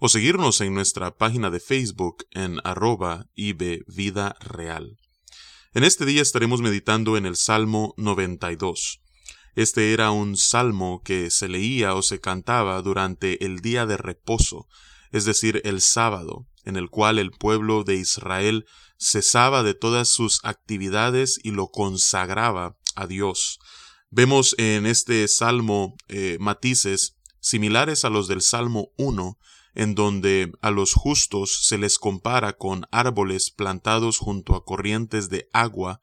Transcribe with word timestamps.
o 0.00 0.08
seguirnos 0.08 0.60
en 0.60 0.74
nuestra 0.74 1.16
página 1.16 1.50
de 1.50 1.60
Facebook 1.60 2.26
en 2.30 2.60
arroba 2.64 3.26
Vida 3.34 4.36
Real. 4.40 4.96
En 5.74 5.84
este 5.84 6.04
día 6.06 6.22
estaremos 6.22 6.60
meditando 6.60 7.16
en 7.16 7.26
el 7.26 7.36
Salmo 7.36 7.94
92. 7.96 9.00
Este 9.56 9.92
era 9.92 10.12
un 10.12 10.36
salmo 10.36 11.02
que 11.04 11.30
se 11.30 11.48
leía 11.48 11.94
o 11.94 12.02
se 12.02 12.20
cantaba 12.20 12.80
durante 12.80 13.44
el 13.44 13.58
día 13.58 13.86
de 13.86 13.96
reposo, 13.96 14.68
es 15.10 15.24
decir, 15.24 15.60
el 15.64 15.80
sábado, 15.80 16.46
en 16.64 16.76
el 16.76 16.90
cual 16.90 17.18
el 17.18 17.32
pueblo 17.32 17.82
de 17.82 17.96
Israel 17.96 18.66
cesaba 18.98 19.62
de 19.62 19.74
todas 19.74 20.08
sus 20.08 20.40
actividades 20.44 21.40
y 21.42 21.50
lo 21.50 21.68
consagraba 21.68 22.76
a 22.94 23.06
Dios. 23.06 23.58
Vemos 24.10 24.54
en 24.58 24.86
este 24.86 25.26
salmo 25.26 25.96
eh, 26.08 26.36
matices 26.40 27.16
similares 27.40 28.04
a 28.04 28.10
los 28.10 28.28
del 28.28 28.42
Salmo 28.42 28.90
1, 28.96 29.38
en 29.78 29.94
donde 29.94 30.50
a 30.60 30.72
los 30.72 30.92
justos 30.92 31.60
se 31.62 31.78
les 31.78 31.98
compara 31.98 32.54
con 32.54 32.86
árboles 32.90 33.52
plantados 33.52 34.18
junto 34.18 34.56
a 34.56 34.64
corrientes 34.64 35.30
de 35.30 35.48
agua, 35.52 36.00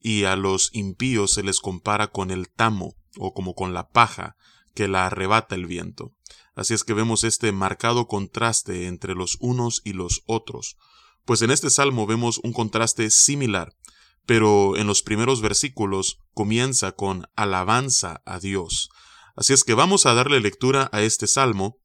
y 0.00 0.24
a 0.24 0.36
los 0.36 0.70
impíos 0.72 1.32
se 1.32 1.42
les 1.42 1.58
compara 1.58 2.06
con 2.06 2.30
el 2.30 2.48
tamo, 2.48 2.94
o 3.18 3.34
como 3.34 3.56
con 3.56 3.74
la 3.74 3.88
paja, 3.88 4.36
que 4.76 4.86
la 4.86 5.06
arrebata 5.06 5.56
el 5.56 5.66
viento. 5.66 6.12
Así 6.54 6.72
es 6.72 6.84
que 6.84 6.94
vemos 6.94 7.24
este 7.24 7.50
marcado 7.50 8.06
contraste 8.06 8.86
entre 8.86 9.16
los 9.16 9.38
unos 9.40 9.82
y 9.84 9.92
los 9.92 10.22
otros. 10.26 10.76
Pues 11.24 11.42
en 11.42 11.50
este 11.50 11.68
salmo 11.68 12.06
vemos 12.06 12.38
un 12.44 12.52
contraste 12.52 13.10
similar, 13.10 13.72
pero 14.24 14.76
en 14.76 14.86
los 14.86 15.02
primeros 15.02 15.40
versículos 15.40 16.20
comienza 16.32 16.92
con 16.92 17.26
alabanza 17.34 18.22
a 18.24 18.38
Dios. 18.38 18.88
Así 19.34 19.52
es 19.52 19.64
que 19.64 19.74
vamos 19.74 20.06
a 20.06 20.14
darle 20.14 20.38
lectura 20.38 20.88
a 20.92 21.02
este 21.02 21.26
salmo 21.26 21.80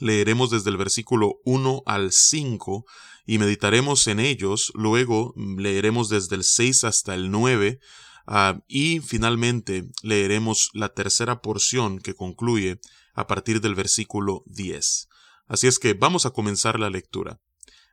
leeremos 0.00 0.50
desde 0.50 0.70
el 0.70 0.76
versículo 0.76 1.40
1 1.44 1.82
al 1.86 2.10
5 2.12 2.84
y 3.26 3.38
meditaremos 3.38 4.06
en 4.06 4.18
ellos, 4.18 4.72
luego 4.74 5.34
leeremos 5.36 6.08
desde 6.08 6.36
el 6.36 6.44
6 6.44 6.84
hasta 6.84 7.14
el 7.14 7.30
9 7.30 7.78
ah, 8.26 8.60
y 8.66 9.00
finalmente 9.00 9.88
leeremos 10.02 10.70
la 10.72 10.88
tercera 10.88 11.40
porción 11.40 12.00
que 12.00 12.14
concluye 12.14 12.80
a 13.14 13.26
partir 13.26 13.60
del 13.60 13.74
versículo 13.74 14.42
10. 14.46 15.08
Así 15.46 15.66
es 15.66 15.78
que 15.78 15.94
vamos 15.94 16.26
a 16.26 16.30
comenzar 16.30 16.80
la 16.80 16.90
lectura. 16.90 17.40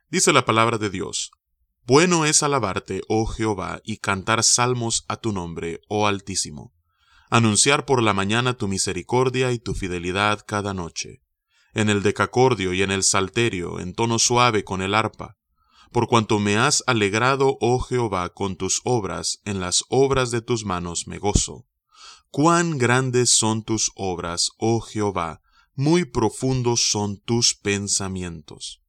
Dice 0.08 0.32
la 0.32 0.44
palabra 0.44 0.78
de 0.78 0.90
Dios, 0.90 1.30
Bueno 1.84 2.24
es 2.24 2.42
alabarte, 2.42 3.02
oh 3.08 3.26
Jehová, 3.26 3.80
y 3.84 3.98
cantar 3.98 4.42
salmos 4.42 5.04
a 5.08 5.18
tu 5.18 5.32
nombre, 5.32 5.80
oh 5.88 6.06
Altísimo, 6.06 6.72
anunciar 7.30 7.84
por 7.84 8.02
la 8.02 8.14
mañana 8.14 8.54
tu 8.54 8.68
misericordia 8.68 9.52
y 9.52 9.58
tu 9.58 9.74
fidelidad 9.74 10.44
cada 10.46 10.72
noche 10.72 11.22
en 11.74 11.90
el 11.90 12.02
decacordio 12.02 12.72
y 12.72 12.82
en 12.82 12.90
el 12.90 13.02
salterio, 13.02 13.80
en 13.80 13.94
tono 13.94 14.18
suave 14.18 14.64
con 14.64 14.82
el 14.82 14.94
arpa. 14.94 15.36
Por 15.92 16.06
cuanto 16.06 16.38
me 16.38 16.56
has 16.56 16.84
alegrado, 16.86 17.56
oh 17.60 17.78
Jehová, 17.80 18.28
con 18.30 18.56
tus 18.56 18.80
obras, 18.84 19.40
en 19.44 19.60
las 19.60 19.84
obras 19.88 20.30
de 20.30 20.42
tus 20.42 20.64
manos 20.64 21.06
me 21.06 21.18
gozo. 21.18 21.66
Cuán 22.30 22.76
grandes 22.76 23.36
son 23.36 23.62
tus 23.62 23.90
obras, 23.94 24.50
oh 24.58 24.80
Jehová, 24.80 25.40
muy 25.74 26.04
profundos 26.04 26.90
son 26.90 27.18
tus 27.18 27.54
pensamientos. 27.54 28.82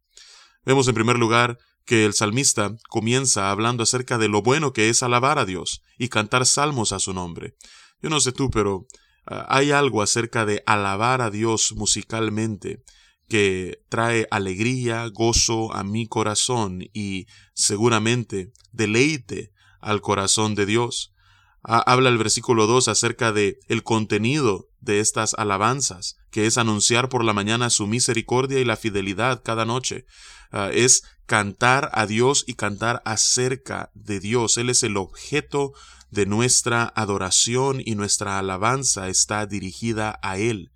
Vemos 0.66 0.88
en 0.88 0.96
primer 0.96 1.18
lugar 1.18 1.58
que 1.86 2.06
el 2.06 2.14
salmista 2.14 2.76
comienza 2.90 3.50
hablando 3.50 3.84
acerca 3.84 4.18
de 4.18 4.28
lo 4.28 4.42
bueno 4.42 4.74
que 4.74 4.90
es 4.90 5.02
alabar 5.02 5.40
a 5.40 5.46
Dios 5.46 5.82
y 5.98 6.10
cantar 6.10 6.46
salmos 6.46 6.92
a 6.92 7.00
su 7.00 7.14
nombre. 7.14 7.56
Yo 8.02 8.10
no 8.10 8.20
sé 8.20 8.32
tú, 8.32 8.50
pero 8.50 8.86
hay 9.30 9.72
algo 9.72 10.02
acerca 10.02 10.46
de 10.46 10.64
alabar 10.66 11.22
a 11.22 11.30
Dios 11.30 11.74
musicalmente 11.76 12.84
que 13.28 13.84
trae 13.90 14.28
alegría, 14.32 15.08
gozo 15.08 15.72
a 15.74 15.84
mi 15.84 16.08
corazón 16.08 16.82
y 16.94 17.28
seguramente 17.54 18.52
deleite 18.72 19.52
al 19.80 20.02
corazón 20.02 20.56
de 20.56 20.66
Dios. 20.66 21.14
Habla 21.62 22.10
el 22.10 22.18
versículo 22.18 22.68
2 22.68 22.88
acerca 22.88 23.32
de 23.32 23.60
el 23.68 23.84
contenido 23.84 24.70
de 24.80 25.00
estas 25.00 25.36
alabanzas, 25.36 26.16
que 26.32 26.48
es 26.48 26.58
anunciar 26.58 27.10
por 27.10 27.24
la 27.24 27.34
mañana 27.34 27.70
su 27.70 27.86
misericordia 27.86 28.60
y 28.60 28.66
la 28.66 28.78
fidelidad 28.78 29.44
cada 29.44 29.66
noche. 29.66 30.06
Ah, 30.52 30.72
es 30.74 31.04
cantar 31.28 31.92
a 31.94 32.08
Dios 32.08 32.44
y 32.48 32.56
cantar 32.56 33.04
acerca 33.06 33.92
de 33.94 34.20
Dios. 34.20 34.58
Él 34.58 34.70
es 34.70 34.82
el 34.82 34.98
objeto 34.98 35.74
de 36.12 36.26
nuestra 36.26 36.92
adoración 36.96 37.82
y 37.84 37.96
nuestra 37.96 38.40
alabanza 38.40 39.10
está 39.10 39.46
dirigida 39.46 40.20
a 40.22 40.38
Él. 40.38 40.72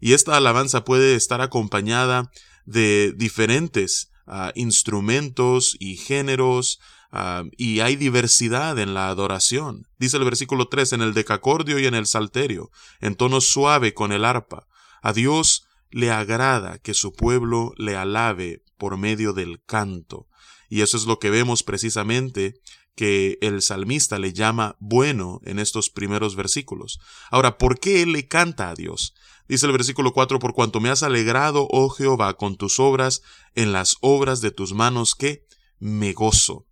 Y 0.00 0.12
esta 0.12 0.36
alabanza 0.36 0.84
puede 0.84 1.14
estar 1.14 1.40
acompañada 1.40 2.30
de 2.66 3.12
diferentes 3.16 4.10
ah, 4.26 4.52
instrumentos 4.54 5.76
y 5.78 5.96
géneros, 5.96 6.80
ah, 7.10 7.44
y 7.56 7.80
hay 7.80 7.96
diversidad 7.96 8.78
en 8.78 8.94
la 8.94 9.08
adoración. 9.08 9.86
Dice 9.98 10.16
el 10.16 10.24
versículo 10.24 10.68
3, 10.68 10.94
en 10.94 11.02
el 11.02 11.14
decacordio 11.14 11.78
y 11.78 11.86
en 11.86 11.94
el 11.94 12.06
salterio, 12.06 12.70
en 13.00 13.14
tono 13.14 13.40
suave 13.40 13.94
con 13.94 14.12
el 14.12 14.24
arpa. 14.24 14.66
A 15.02 15.12
Dios 15.12 15.66
le 15.90 16.10
agrada 16.10 16.78
que 16.78 16.92
su 16.92 17.12
pueblo 17.12 17.72
le 17.76 17.96
alabe 17.96 18.62
por 18.76 18.96
medio 18.96 19.32
del 19.32 19.62
canto. 19.64 20.26
Y 20.68 20.80
eso 20.80 20.96
es 20.96 21.06
lo 21.06 21.18
que 21.18 21.30
vemos 21.30 21.62
precisamente 21.62 22.54
que 22.94 23.38
el 23.40 23.62
salmista 23.62 24.18
le 24.18 24.32
llama 24.32 24.76
bueno 24.78 25.40
en 25.44 25.58
estos 25.58 25.90
primeros 25.90 26.36
versículos. 26.36 27.00
Ahora, 27.30 27.58
¿por 27.58 27.78
qué 27.78 28.02
él 28.02 28.12
le 28.12 28.28
canta 28.28 28.70
a 28.70 28.74
Dios? 28.74 29.14
Dice 29.48 29.66
el 29.66 29.72
versículo 29.72 30.12
4, 30.12 30.38
por 30.38 30.54
cuanto 30.54 30.80
me 30.80 30.90
has 30.90 31.02
alegrado, 31.02 31.66
oh 31.70 31.90
Jehová, 31.90 32.34
con 32.34 32.56
tus 32.56 32.80
obras, 32.80 33.22
en 33.54 33.72
las 33.72 33.96
obras 34.00 34.40
de 34.40 34.50
tus 34.50 34.72
manos, 34.72 35.14
que 35.14 35.46
me 35.78 36.12
gozo. 36.12 36.66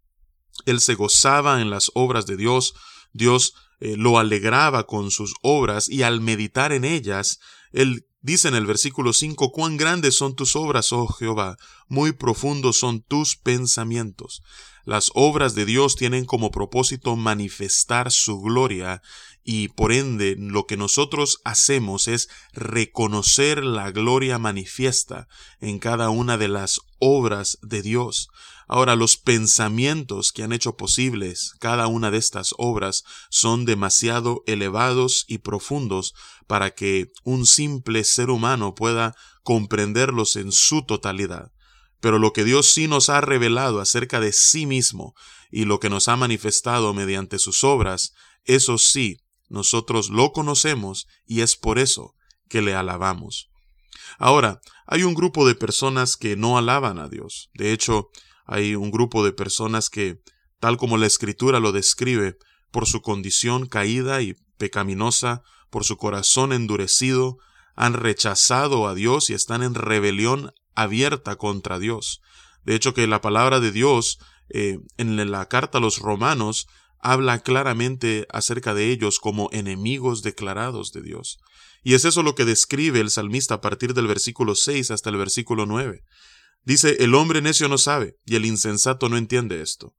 Él 0.64 0.80
se 0.80 0.94
gozaba 0.94 1.60
en 1.60 1.70
las 1.70 1.90
obras 1.94 2.26
de 2.26 2.36
Dios, 2.36 2.74
Dios 3.12 3.54
eh, 3.80 3.96
lo 3.96 4.18
alegraba 4.18 4.86
con 4.86 5.10
sus 5.10 5.34
obras 5.42 5.88
y 5.88 6.02
al 6.02 6.20
meditar 6.20 6.72
en 6.72 6.84
ellas, 6.84 7.40
él 7.72 8.06
dice 8.20 8.48
en 8.48 8.54
el 8.54 8.64
versículo 8.64 9.12
5, 9.12 9.50
cuán 9.50 9.76
grandes 9.76 10.16
son 10.16 10.34
tus 10.34 10.56
obras, 10.56 10.92
oh 10.92 11.08
Jehová, 11.08 11.56
muy 11.88 12.12
profundos 12.12 12.78
son 12.78 13.02
tus 13.02 13.36
pensamientos. 13.36 14.42
Las 14.84 15.12
obras 15.14 15.54
de 15.54 15.64
Dios 15.64 15.94
tienen 15.94 16.24
como 16.24 16.50
propósito 16.50 17.14
manifestar 17.14 18.10
su 18.10 18.40
gloria 18.40 19.00
y 19.44 19.68
por 19.68 19.92
ende 19.92 20.36
lo 20.38 20.66
que 20.66 20.76
nosotros 20.76 21.40
hacemos 21.44 22.08
es 22.08 22.28
reconocer 22.52 23.64
la 23.64 23.90
gloria 23.90 24.38
manifiesta 24.38 25.28
en 25.60 25.78
cada 25.78 26.10
una 26.10 26.36
de 26.36 26.48
las 26.48 26.80
obras 26.98 27.58
de 27.62 27.82
Dios. 27.82 28.28
Ahora 28.68 28.96
los 28.96 29.16
pensamientos 29.16 30.32
que 30.32 30.42
han 30.42 30.52
hecho 30.52 30.76
posibles 30.76 31.54
cada 31.58 31.86
una 31.86 32.10
de 32.10 32.18
estas 32.18 32.54
obras 32.58 33.04
son 33.30 33.64
demasiado 33.64 34.42
elevados 34.46 35.24
y 35.28 35.38
profundos 35.38 36.14
para 36.46 36.74
que 36.74 37.12
un 37.22 37.46
simple 37.46 38.02
ser 38.04 38.30
humano 38.30 38.74
pueda 38.74 39.14
comprenderlos 39.42 40.36
en 40.36 40.52
su 40.52 40.82
totalidad. 40.82 41.52
Pero 42.02 42.18
lo 42.18 42.32
que 42.32 42.42
Dios 42.42 42.72
sí 42.72 42.88
nos 42.88 43.08
ha 43.10 43.20
revelado 43.20 43.80
acerca 43.80 44.18
de 44.18 44.32
sí 44.32 44.66
mismo 44.66 45.14
y 45.52 45.66
lo 45.66 45.78
que 45.78 45.88
nos 45.88 46.08
ha 46.08 46.16
manifestado 46.16 46.92
mediante 46.92 47.38
sus 47.38 47.62
obras, 47.62 48.12
eso 48.44 48.76
sí, 48.76 49.18
nosotros 49.48 50.10
lo 50.10 50.32
conocemos 50.32 51.06
y 51.26 51.42
es 51.42 51.54
por 51.54 51.78
eso 51.78 52.16
que 52.48 52.60
le 52.60 52.74
alabamos. 52.74 53.50
Ahora, 54.18 54.60
hay 54.84 55.04
un 55.04 55.14
grupo 55.14 55.46
de 55.46 55.54
personas 55.54 56.16
que 56.16 56.34
no 56.34 56.58
alaban 56.58 56.98
a 56.98 57.08
Dios. 57.08 57.50
De 57.54 57.72
hecho, 57.72 58.08
hay 58.46 58.74
un 58.74 58.90
grupo 58.90 59.24
de 59.24 59.30
personas 59.30 59.88
que, 59.88 60.16
tal 60.58 60.78
como 60.78 60.96
la 60.98 61.06
Escritura 61.06 61.60
lo 61.60 61.70
describe, 61.70 62.36
por 62.72 62.88
su 62.88 63.00
condición 63.00 63.66
caída 63.68 64.22
y 64.22 64.34
pecaminosa, 64.58 65.42
por 65.70 65.84
su 65.84 65.98
corazón 65.98 66.52
endurecido, 66.52 67.36
han 67.76 67.94
rechazado 67.94 68.88
a 68.88 68.94
Dios 68.94 69.30
y 69.30 69.34
están 69.34 69.62
en 69.62 69.74
rebelión 69.74 70.52
abierta 70.74 71.36
contra 71.36 71.78
Dios. 71.78 72.20
De 72.64 72.74
hecho, 72.74 72.94
que 72.94 73.06
la 73.06 73.20
palabra 73.20 73.60
de 73.60 73.72
Dios 73.72 74.18
eh, 74.48 74.78
en 74.96 75.30
la 75.30 75.48
carta 75.48 75.78
a 75.78 75.80
los 75.80 75.98
romanos 75.98 76.66
habla 76.98 77.40
claramente 77.40 78.26
acerca 78.30 78.74
de 78.74 78.90
ellos 78.90 79.18
como 79.18 79.48
enemigos 79.52 80.22
declarados 80.22 80.92
de 80.92 81.02
Dios. 81.02 81.38
Y 81.82 81.94
es 81.94 82.04
eso 82.04 82.22
lo 82.22 82.34
que 82.34 82.44
describe 82.44 83.00
el 83.00 83.10
salmista 83.10 83.54
a 83.54 83.60
partir 83.60 83.92
del 83.92 84.06
versículo 84.06 84.54
6 84.54 84.92
hasta 84.92 85.10
el 85.10 85.16
versículo 85.16 85.66
9. 85.66 86.04
Dice, 86.64 86.96
el 87.00 87.16
hombre 87.16 87.42
necio 87.42 87.68
no 87.68 87.76
sabe, 87.76 88.16
y 88.24 88.36
el 88.36 88.46
insensato 88.46 89.08
no 89.08 89.16
entiende 89.16 89.62
esto. 89.62 89.96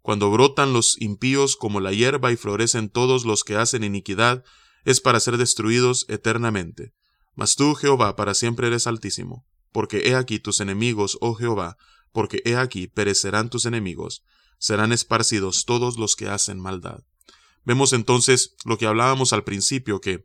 Cuando 0.00 0.30
brotan 0.30 0.72
los 0.72 1.00
impíos 1.00 1.56
como 1.56 1.80
la 1.80 1.92
hierba 1.92 2.32
y 2.32 2.36
florecen 2.36 2.88
todos 2.88 3.26
los 3.26 3.44
que 3.44 3.56
hacen 3.56 3.84
iniquidad, 3.84 4.42
es 4.84 5.00
para 5.00 5.20
ser 5.20 5.36
destruidos 5.36 6.06
eternamente. 6.08 6.94
Mas 7.34 7.54
tú, 7.54 7.74
Jehová, 7.74 8.16
para 8.16 8.32
siempre 8.32 8.68
eres 8.68 8.86
altísimo, 8.86 9.44
porque 9.76 10.08
he 10.08 10.14
aquí 10.14 10.38
tus 10.38 10.60
enemigos, 10.60 11.18
oh 11.20 11.34
Jehová, 11.34 11.76
porque 12.10 12.40
he 12.46 12.56
aquí 12.56 12.86
perecerán 12.86 13.50
tus 13.50 13.66
enemigos, 13.66 14.22
serán 14.58 14.90
esparcidos 14.90 15.66
todos 15.66 15.98
los 15.98 16.16
que 16.16 16.30
hacen 16.30 16.58
maldad. 16.58 17.00
Vemos 17.62 17.92
entonces 17.92 18.54
lo 18.64 18.78
que 18.78 18.86
hablábamos 18.86 19.34
al 19.34 19.44
principio, 19.44 20.00
que 20.00 20.24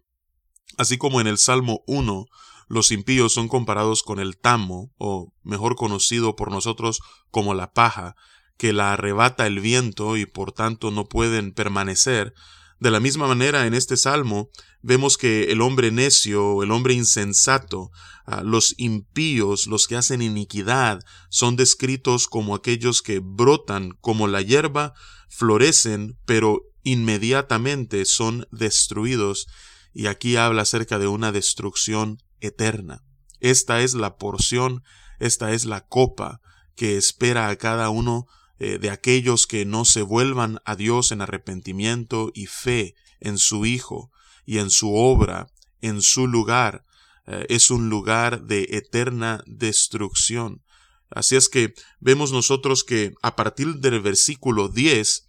así 0.77 0.97
como 0.97 1.19
en 1.19 1.27
el 1.27 1.37
Salmo 1.37 1.83
1 1.85 2.27
los 2.69 2.91
impíos 2.93 3.33
son 3.33 3.49
comparados 3.49 4.03
con 4.03 4.21
el 4.21 4.37
tamo, 4.37 4.93
o 4.97 5.33
mejor 5.43 5.75
conocido 5.75 6.37
por 6.37 6.49
nosotros 6.49 7.01
como 7.29 7.53
la 7.53 7.73
paja, 7.73 8.15
que 8.55 8.71
la 8.71 8.93
arrebata 8.93 9.47
el 9.47 9.59
viento 9.59 10.15
y 10.15 10.25
por 10.25 10.53
tanto 10.53 10.91
no 10.91 11.09
pueden 11.09 11.51
permanecer, 11.51 12.33
de 12.81 12.89
la 12.89 12.99
misma 12.99 13.27
manera, 13.27 13.67
en 13.67 13.75
este 13.75 13.95
salmo 13.95 14.49
vemos 14.81 15.15
que 15.15 15.51
el 15.51 15.61
hombre 15.61 15.91
necio, 15.91 16.63
el 16.63 16.71
hombre 16.71 16.95
insensato, 16.95 17.91
ah, 18.25 18.41
los 18.43 18.73
impíos, 18.77 19.67
los 19.67 19.87
que 19.87 19.97
hacen 19.97 20.23
iniquidad, 20.23 20.99
son 21.29 21.55
descritos 21.55 22.25
como 22.25 22.55
aquellos 22.55 23.03
que 23.03 23.19
brotan 23.19 23.91
como 24.01 24.27
la 24.27 24.41
hierba, 24.41 24.95
florecen, 25.29 26.17
pero 26.25 26.63
inmediatamente 26.81 28.03
son 28.05 28.47
destruidos. 28.49 29.45
Y 29.93 30.07
aquí 30.07 30.35
habla 30.35 30.63
acerca 30.63 30.97
de 30.97 31.05
una 31.05 31.31
destrucción 31.31 32.17
eterna. 32.39 33.03
Esta 33.41 33.83
es 33.83 33.93
la 33.93 34.17
porción, 34.17 34.81
esta 35.19 35.51
es 35.51 35.65
la 35.65 35.85
copa 35.85 36.41
que 36.75 36.97
espera 36.97 37.49
a 37.49 37.55
cada 37.57 37.91
uno 37.91 38.25
eh, 38.63 38.77
de 38.77 38.91
aquellos 38.91 39.47
que 39.47 39.65
no 39.65 39.85
se 39.85 40.03
vuelvan 40.03 40.59
a 40.65 40.75
Dios 40.75 41.11
en 41.11 41.21
arrepentimiento 41.21 42.29
y 42.35 42.45
fe 42.45 42.93
en 43.19 43.39
su 43.39 43.65
Hijo 43.65 44.11
y 44.45 44.59
en 44.59 44.69
su 44.69 44.93
obra, 44.93 45.47
en 45.81 46.03
su 46.03 46.27
lugar. 46.27 46.85
Eh, 47.25 47.47
es 47.49 47.71
un 47.71 47.89
lugar 47.89 48.43
de 48.43 48.67
eterna 48.69 49.43
destrucción. 49.47 50.61
Así 51.09 51.35
es 51.35 51.49
que 51.49 51.73
vemos 51.99 52.31
nosotros 52.31 52.83
que 52.83 53.13
a 53.23 53.35
partir 53.35 53.77
del 53.77 53.99
versículo 53.99 54.69
10, 54.69 55.25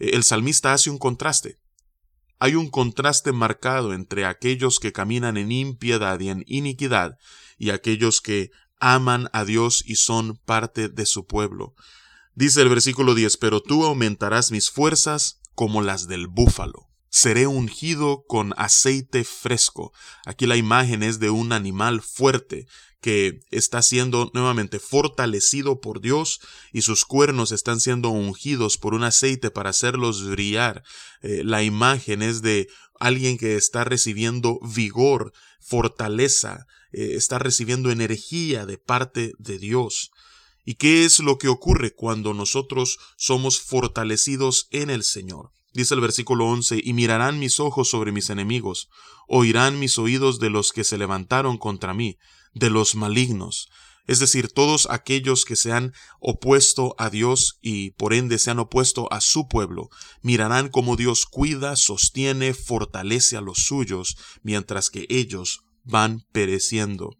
eh, 0.00 0.10
el 0.14 0.24
salmista 0.24 0.72
hace 0.72 0.90
un 0.90 0.98
contraste. 0.98 1.60
Hay 2.40 2.56
un 2.56 2.68
contraste 2.68 3.30
marcado 3.30 3.94
entre 3.94 4.24
aquellos 4.24 4.80
que 4.80 4.90
caminan 4.90 5.36
en 5.36 5.52
impiedad 5.52 6.18
y 6.18 6.30
en 6.30 6.42
iniquidad 6.48 7.16
y 7.58 7.70
aquellos 7.70 8.20
que 8.20 8.50
aman 8.80 9.28
a 9.32 9.44
Dios 9.44 9.84
y 9.86 9.94
son 9.94 10.36
parte 10.38 10.88
de 10.88 11.06
su 11.06 11.28
pueblo. 11.28 11.76
Dice 12.34 12.62
el 12.62 12.68
versículo 12.68 13.14
10, 13.14 13.36
pero 13.36 13.60
tú 13.60 13.84
aumentarás 13.84 14.50
mis 14.50 14.70
fuerzas 14.70 15.40
como 15.54 15.82
las 15.82 16.08
del 16.08 16.28
búfalo. 16.28 16.88
Seré 17.10 17.46
ungido 17.46 18.24
con 18.26 18.54
aceite 18.56 19.22
fresco. 19.24 19.92
Aquí 20.24 20.46
la 20.46 20.56
imagen 20.56 21.02
es 21.02 21.20
de 21.20 21.28
un 21.28 21.52
animal 21.52 22.00
fuerte 22.00 22.66
que 23.02 23.40
está 23.50 23.82
siendo 23.82 24.30
nuevamente 24.32 24.78
fortalecido 24.78 25.80
por 25.80 26.00
Dios 26.00 26.40
y 26.72 26.82
sus 26.82 27.04
cuernos 27.04 27.52
están 27.52 27.80
siendo 27.80 28.08
ungidos 28.08 28.78
por 28.78 28.94
un 28.94 29.02
aceite 29.02 29.50
para 29.50 29.70
hacerlos 29.70 30.26
brillar. 30.26 30.84
Eh, 31.20 31.42
la 31.44 31.62
imagen 31.62 32.22
es 32.22 32.40
de 32.40 32.68
alguien 32.98 33.36
que 33.36 33.56
está 33.56 33.84
recibiendo 33.84 34.58
vigor, 34.60 35.32
fortaleza, 35.60 36.66
eh, 36.92 37.14
está 37.16 37.38
recibiendo 37.38 37.90
energía 37.90 38.64
de 38.64 38.78
parte 38.78 39.32
de 39.38 39.58
Dios. 39.58 40.12
¿Y 40.64 40.74
qué 40.74 41.04
es 41.04 41.18
lo 41.18 41.38
que 41.38 41.48
ocurre 41.48 41.94
cuando 41.94 42.34
nosotros 42.34 42.98
somos 43.16 43.60
fortalecidos 43.60 44.68
en 44.70 44.90
el 44.90 45.02
Señor? 45.02 45.50
Dice 45.72 45.94
el 45.94 46.00
versículo 46.00 46.46
11, 46.46 46.80
y 46.84 46.92
mirarán 46.92 47.38
mis 47.38 47.58
ojos 47.58 47.88
sobre 47.88 48.12
mis 48.12 48.30
enemigos, 48.30 48.88
oirán 49.26 49.78
mis 49.78 49.98
oídos 49.98 50.38
de 50.38 50.50
los 50.50 50.72
que 50.72 50.84
se 50.84 50.98
levantaron 50.98 51.56
contra 51.56 51.94
mí, 51.94 52.18
de 52.52 52.68
los 52.68 52.94
malignos, 52.94 53.68
es 54.06 54.18
decir, 54.18 54.48
todos 54.48 54.88
aquellos 54.90 55.44
que 55.44 55.54
se 55.54 55.72
han 55.72 55.92
opuesto 56.18 56.94
a 56.98 57.08
Dios 57.08 57.58
y 57.60 57.90
por 57.92 58.12
ende 58.12 58.38
se 58.38 58.50
han 58.50 58.58
opuesto 58.58 59.12
a 59.12 59.20
su 59.20 59.46
pueblo, 59.46 59.90
mirarán 60.22 60.68
cómo 60.68 60.96
Dios 60.96 61.24
cuida, 61.26 61.76
sostiene, 61.76 62.52
fortalece 62.52 63.36
a 63.36 63.40
los 63.40 63.58
suyos, 63.58 64.16
mientras 64.42 64.90
que 64.90 65.06
ellos 65.08 65.64
van 65.84 66.26
pereciendo. 66.32 67.16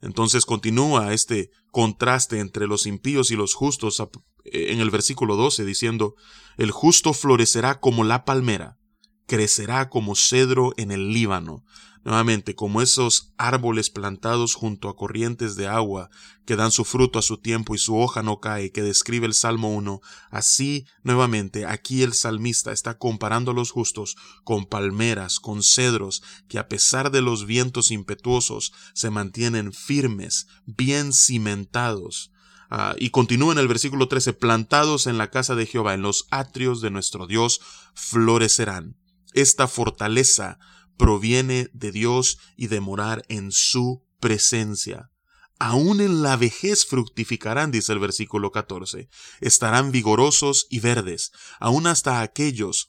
Entonces 0.00 0.46
continúa 0.46 1.12
este 1.12 1.50
contraste 1.70 2.38
entre 2.38 2.66
los 2.66 2.86
impíos 2.86 3.30
y 3.30 3.36
los 3.36 3.54
justos 3.54 4.02
en 4.44 4.80
el 4.80 4.90
versículo 4.90 5.36
12 5.36 5.64
diciendo, 5.64 6.14
el 6.56 6.70
justo 6.70 7.12
florecerá 7.12 7.80
como 7.80 8.04
la 8.04 8.24
palmera, 8.24 8.78
crecerá 9.26 9.88
como 9.88 10.16
cedro 10.16 10.72
en 10.76 10.90
el 10.90 11.12
Líbano, 11.12 11.64
Nuevamente, 12.02 12.54
como 12.54 12.80
esos 12.80 13.34
árboles 13.36 13.90
plantados 13.90 14.54
junto 14.54 14.88
a 14.88 14.96
corrientes 14.96 15.54
de 15.56 15.68
agua, 15.68 16.08
que 16.46 16.56
dan 16.56 16.70
su 16.70 16.86
fruto 16.86 17.18
a 17.18 17.22
su 17.22 17.36
tiempo 17.36 17.74
y 17.74 17.78
su 17.78 17.94
hoja 17.98 18.22
no 18.22 18.40
cae, 18.40 18.72
que 18.72 18.82
describe 18.82 19.26
el 19.26 19.34
Salmo 19.34 19.74
1, 19.74 20.00
así, 20.30 20.86
nuevamente, 21.02 21.66
aquí 21.66 22.02
el 22.02 22.14
salmista 22.14 22.72
está 22.72 22.96
comparando 22.96 23.50
a 23.50 23.54
los 23.54 23.70
justos 23.70 24.16
con 24.44 24.64
palmeras, 24.64 25.40
con 25.40 25.62
cedros, 25.62 26.22
que 26.48 26.58
a 26.58 26.68
pesar 26.68 27.10
de 27.10 27.20
los 27.20 27.44
vientos 27.44 27.90
impetuosos, 27.90 28.72
se 28.94 29.10
mantienen 29.10 29.74
firmes, 29.74 30.46
bien 30.64 31.12
cimentados. 31.12 32.32
Ah, 32.70 32.94
y 32.98 33.10
continúa 33.10 33.52
en 33.52 33.58
el 33.58 33.68
versículo 33.68 34.08
13, 34.08 34.32
plantados 34.32 35.06
en 35.06 35.18
la 35.18 35.28
casa 35.28 35.54
de 35.54 35.66
Jehová, 35.66 35.92
en 35.92 36.02
los 36.02 36.28
atrios 36.30 36.80
de 36.80 36.90
nuestro 36.90 37.26
Dios, 37.26 37.60
florecerán. 37.94 38.96
Esta 39.34 39.68
fortaleza 39.68 40.58
proviene 41.00 41.70
de 41.72 41.92
Dios 41.92 42.36
y 42.58 42.66
de 42.66 42.80
morar 42.80 43.24
en 43.30 43.52
su 43.52 44.04
presencia. 44.20 45.10
Aún 45.58 46.02
en 46.02 46.22
la 46.22 46.36
vejez 46.36 46.84
fructificarán, 46.84 47.70
dice 47.70 47.94
el 47.94 48.00
versículo 48.00 48.50
14. 48.50 49.08
Estarán 49.40 49.92
vigorosos 49.92 50.66
y 50.68 50.80
verdes, 50.80 51.32
aún 51.58 51.86
hasta 51.86 52.20
aquellos 52.20 52.88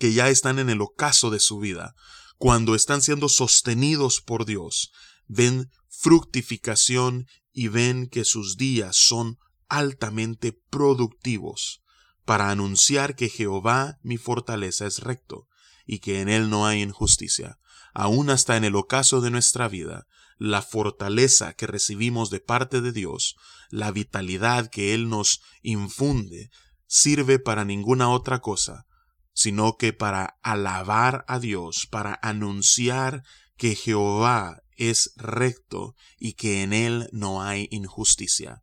que 0.00 0.12
ya 0.12 0.30
están 0.30 0.58
en 0.58 0.68
el 0.68 0.80
ocaso 0.80 1.30
de 1.30 1.38
su 1.38 1.60
vida, 1.60 1.94
cuando 2.38 2.74
están 2.74 3.02
siendo 3.02 3.28
sostenidos 3.28 4.20
por 4.20 4.44
Dios, 4.44 4.90
ven 5.28 5.70
fructificación 5.88 7.28
y 7.52 7.68
ven 7.68 8.08
que 8.08 8.24
sus 8.24 8.56
días 8.56 8.96
son 8.96 9.38
altamente 9.68 10.58
productivos, 10.70 11.82
para 12.24 12.50
anunciar 12.50 13.14
que 13.14 13.28
Jehová 13.28 13.98
mi 14.02 14.16
fortaleza 14.16 14.88
es 14.88 14.98
recto, 14.98 15.46
y 15.88 16.00
que 16.00 16.20
en 16.20 16.28
él 16.28 16.50
no 16.50 16.66
hay 16.66 16.82
injusticia. 16.82 17.58
Aún 17.94 18.28
hasta 18.28 18.58
en 18.58 18.64
el 18.64 18.76
ocaso 18.76 19.22
de 19.22 19.30
nuestra 19.30 19.66
vida, 19.68 20.06
la 20.36 20.60
fortaleza 20.60 21.54
que 21.54 21.66
recibimos 21.66 22.28
de 22.30 22.40
parte 22.40 22.82
de 22.82 22.92
Dios, 22.92 23.36
la 23.70 23.90
vitalidad 23.90 24.70
que 24.70 24.94
Él 24.94 25.08
nos 25.08 25.40
infunde, 25.62 26.50
sirve 26.86 27.38
para 27.38 27.64
ninguna 27.64 28.10
otra 28.10 28.40
cosa, 28.40 28.84
sino 29.32 29.76
que 29.78 29.94
para 29.94 30.38
alabar 30.42 31.24
a 31.26 31.38
Dios, 31.38 31.88
para 31.90 32.18
anunciar 32.22 33.24
que 33.56 33.74
Jehová 33.74 34.62
es 34.76 35.12
recto 35.16 35.94
y 36.18 36.34
que 36.34 36.62
en 36.62 36.74
Él 36.74 37.08
no 37.12 37.42
hay 37.42 37.66
injusticia, 37.70 38.62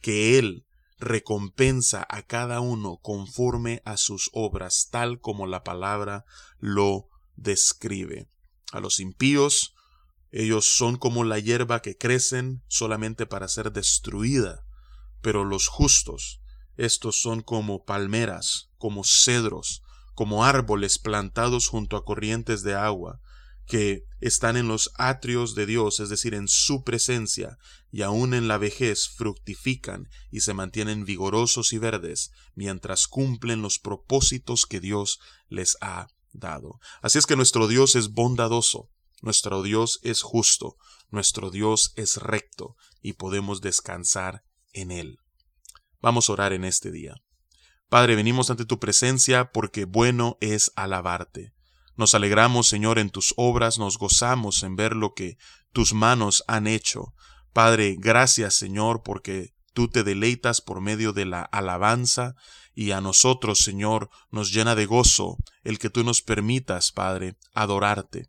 que 0.00 0.38
Él 0.38 0.65
recompensa 0.98 2.06
a 2.08 2.22
cada 2.22 2.60
uno 2.60 2.98
conforme 3.02 3.82
a 3.84 3.96
sus 3.96 4.30
obras, 4.32 4.88
tal 4.90 5.20
como 5.20 5.46
la 5.46 5.62
palabra 5.62 6.24
lo 6.58 7.08
describe. 7.36 8.28
A 8.72 8.80
los 8.80 9.00
impíos, 9.00 9.74
ellos 10.32 10.66
son 10.76 10.96
como 10.96 11.24
la 11.24 11.38
hierba 11.38 11.82
que 11.82 11.96
crecen 11.96 12.62
solamente 12.68 13.26
para 13.26 13.48
ser 13.48 13.72
destruida, 13.72 14.64
pero 15.20 15.44
los 15.44 15.68
justos, 15.68 16.40
estos 16.76 17.20
son 17.20 17.42
como 17.42 17.84
palmeras, 17.84 18.70
como 18.78 19.02
cedros, 19.04 19.82
como 20.14 20.44
árboles 20.44 20.98
plantados 20.98 21.68
junto 21.68 21.96
a 21.96 22.04
corrientes 22.04 22.62
de 22.62 22.74
agua, 22.74 23.20
que 23.66 24.04
están 24.20 24.56
en 24.56 24.68
los 24.68 24.90
atrios 24.96 25.54
de 25.54 25.66
Dios, 25.66 26.00
es 26.00 26.08
decir, 26.08 26.34
en 26.34 26.48
su 26.48 26.84
presencia, 26.84 27.58
y 27.90 28.02
aun 28.02 28.34
en 28.34 28.48
la 28.48 28.58
vejez 28.58 29.08
fructifican 29.08 30.08
y 30.30 30.40
se 30.40 30.54
mantienen 30.54 31.04
vigorosos 31.04 31.72
y 31.72 31.78
verdes, 31.78 32.30
mientras 32.54 33.06
cumplen 33.06 33.62
los 33.62 33.78
propósitos 33.78 34.66
que 34.66 34.80
Dios 34.80 35.18
les 35.48 35.76
ha 35.80 36.08
dado. 36.32 36.78
Así 37.02 37.18
es 37.18 37.26
que 37.26 37.36
nuestro 37.36 37.68
Dios 37.68 37.96
es 37.96 38.10
bondadoso, 38.10 38.90
nuestro 39.22 39.62
Dios 39.62 39.98
es 40.02 40.22
justo, 40.22 40.76
nuestro 41.10 41.50
Dios 41.50 41.92
es 41.96 42.16
recto, 42.16 42.76
y 43.00 43.14
podemos 43.14 43.60
descansar 43.60 44.44
en 44.72 44.90
Él. 44.90 45.18
Vamos 46.00 46.28
a 46.28 46.34
orar 46.34 46.52
en 46.52 46.64
este 46.64 46.90
día. 46.90 47.14
Padre, 47.88 48.16
venimos 48.16 48.50
ante 48.50 48.64
tu 48.64 48.78
presencia 48.78 49.52
porque 49.52 49.84
bueno 49.84 50.36
es 50.40 50.72
alabarte. 50.76 51.55
Nos 51.96 52.14
alegramos, 52.14 52.68
Señor, 52.68 52.98
en 52.98 53.10
tus 53.10 53.32
obras, 53.36 53.78
nos 53.78 53.98
gozamos 53.98 54.62
en 54.62 54.76
ver 54.76 54.94
lo 54.94 55.14
que 55.14 55.36
tus 55.72 55.92
manos 55.92 56.44
han 56.46 56.66
hecho 56.66 57.14
Padre, 57.56 57.96
gracias 57.98 58.52
Señor 58.52 59.02
porque 59.02 59.54
tú 59.72 59.88
te 59.88 60.04
deleitas 60.04 60.60
por 60.60 60.82
medio 60.82 61.14
de 61.14 61.24
la 61.24 61.40
alabanza 61.40 62.34
y 62.74 62.90
a 62.90 63.00
nosotros, 63.00 63.60
Señor, 63.60 64.10
nos 64.30 64.52
llena 64.52 64.74
de 64.74 64.84
gozo 64.84 65.38
el 65.64 65.78
que 65.78 65.88
tú 65.88 66.04
nos 66.04 66.20
permitas, 66.20 66.92
Padre, 66.92 67.38
adorarte. 67.54 68.28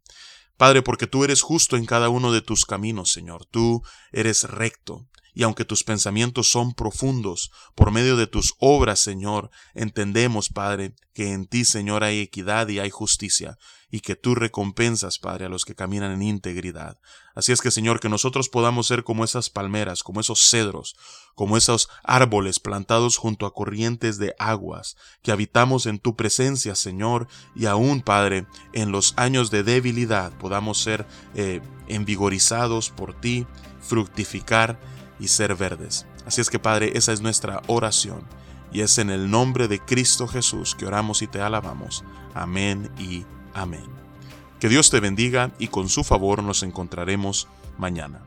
Padre, 0.56 0.82
porque 0.82 1.08
tú 1.08 1.26
eres 1.26 1.42
justo 1.42 1.76
en 1.76 1.86
cada 1.86 2.08
uno 2.08 2.32
de 2.32 2.42
tus 2.42 2.64
caminos, 2.64 3.12
Señor, 3.12 3.46
tú 3.52 3.84
eres 4.14 4.46
recto, 4.46 5.10
y 5.38 5.44
aunque 5.44 5.66
tus 5.66 5.84
pensamientos 5.84 6.50
son 6.50 6.74
profundos, 6.74 7.52
por 7.76 7.92
medio 7.92 8.18
de 8.18 8.26
tus 8.26 8.56
obras, 8.58 9.00
Señor, 9.00 9.52
entendemos, 9.76 10.50
Padre, 10.50 10.96
que 11.14 11.32
en 11.32 11.46
ti, 11.46 11.64
Señor, 11.64 12.04
hay 12.04 12.22
equidad 12.22 12.68
y 12.70 12.80
hay 12.80 12.90
justicia, 12.90 13.60
y 13.92 14.00
que 14.00 14.16
tú 14.16 14.34
recompensas, 14.34 15.20
Padre, 15.20 15.46
a 15.46 15.50
los 15.50 15.64
que 15.64 15.76
caminan 15.76 16.12
en 16.12 16.24
integridad. 16.24 16.98
Así 17.36 17.52
es 17.52 17.62
que, 17.62 17.70
Señor, 17.70 18.00
que 18.00 18.10
nosotros 18.10 18.50
podamos 18.50 18.88
ser 18.88 19.04
como 19.04 19.24
esas 19.24 19.52
palmeras, 19.52 20.02
como 20.02 20.22
esos 20.22 20.40
cedros, 20.42 20.96
como 21.36 21.56
esos 21.56 21.88
árboles 22.04 22.60
plantados 22.60 23.18
junto 23.18 23.46
a 23.46 23.54
corrientes 23.54 24.18
de 24.18 24.34
aguas, 24.40 24.98
que 25.22 25.32
habitamos 25.32 25.86
en 25.86 26.00
tu 26.00 26.16
presencia, 26.16 26.74
Señor, 26.74 27.28
y 27.56 27.68
aún, 27.68 28.02
Padre, 28.02 28.48
en 28.74 28.92
los 28.92 29.14
años 29.18 29.52
de 29.52 29.62
debilidad 29.62 30.36
podamos 30.40 30.82
ser 30.82 31.06
eh, 31.36 31.62
envigorizados 31.88 32.90
por 32.90 33.14
ti, 33.22 33.46
fructificar, 33.82 34.80
y 35.20 35.28
ser 35.28 35.56
verdes. 35.56 36.06
Así 36.26 36.42
es 36.42 36.50
que 36.50 36.60
Padre, 36.60 36.92
esa 36.96 37.14
es 37.14 37.22
nuestra 37.22 37.62
oración 37.68 38.22
y 38.72 38.82
es 38.82 38.98
en 38.98 39.10
el 39.10 39.30
nombre 39.30 39.68
de 39.68 39.80
Cristo 39.80 40.28
Jesús 40.28 40.76
que 40.76 40.86
oramos 40.86 41.22
y 41.22 41.28
te 41.28 41.42
alabamos. 41.42 42.04
Amén 42.34 42.92
y 43.00 43.26
amén. 43.54 43.86
Que 44.60 44.70
Dios 44.70 44.90
te 44.90 45.00
bendiga 45.00 45.52
y 45.60 45.68
con 45.68 45.90
su 45.90 46.04
favor 46.04 46.44
nos 46.44 46.64
encontraremos 46.64 47.48
mañana. 47.78 48.22